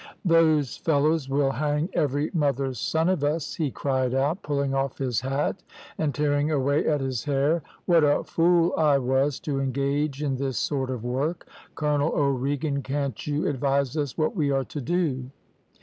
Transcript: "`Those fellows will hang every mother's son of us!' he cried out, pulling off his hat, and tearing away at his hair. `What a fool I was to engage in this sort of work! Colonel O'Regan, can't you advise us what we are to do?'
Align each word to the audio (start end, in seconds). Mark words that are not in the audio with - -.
"`Those 0.27 0.79
fellows 0.79 1.29
will 1.29 1.51
hang 1.51 1.87
every 1.93 2.31
mother's 2.33 2.79
son 2.79 3.07
of 3.07 3.23
us!' 3.23 3.53
he 3.53 3.69
cried 3.69 4.15
out, 4.15 4.41
pulling 4.41 4.73
off 4.73 4.97
his 4.97 5.19
hat, 5.21 5.61
and 5.95 6.11
tearing 6.15 6.49
away 6.49 6.87
at 6.87 6.99
his 7.01 7.25
hair. 7.25 7.61
`What 7.87 8.03
a 8.03 8.23
fool 8.23 8.73
I 8.75 8.97
was 8.97 9.39
to 9.41 9.59
engage 9.59 10.23
in 10.23 10.37
this 10.37 10.57
sort 10.57 10.89
of 10.89 11.03
work! 11.03 11.45
Colonel 11.75 12.13
O'Regan, 12.15 12.81
can't 12.81 13.27
you 13.27 13.45
advise 13.45 13.95
us 13.95 14.17
what 14.17 14.35
we 14.35 14.49
are 14.49 14.65
to 14.65 14.81
do?' 14.81 15.29